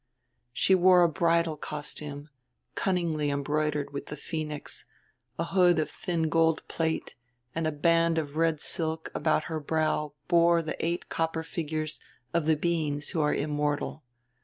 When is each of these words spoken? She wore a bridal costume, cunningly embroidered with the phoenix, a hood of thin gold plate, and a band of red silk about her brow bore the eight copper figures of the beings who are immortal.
She 0.51 0.73
wore 0.73 1.03
a 1.03 1.07
bridal 1.07 1.55
costume, 1.55 2.29
cunningly 2.73 3.29
embroidered 3.29 3.93
with 3.93 4.07
the 4.07 4.17
phoenix, 4.17 4.85
a 5.37 5.43
hood 5.43 5.77
of 5.77 5.91
thin 5.91 6.27
gold 6.27 6.67
plate, 6.67 7.13
and 7.53 7.67
a 7.67 7.71
band 7.71 8.17
of 8.17 8.35
red 8.35 8.59
silk 8.59 9.11
about 9.13 9.43
her 9.43 9.59
brow 9.59 10.13
bore 10.27 10.63
the 10.63 10.83
eight 10.83 11.07
copper 11.09 11.43
figures 11.43 11.99
of 12.33 12.47
the 12.47 12.55
beings 12.55 13.09
who 13.09 13.21
are 13.21 13.31
immortal. 13.35 14.01